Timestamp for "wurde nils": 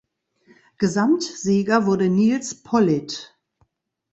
1.85-2.55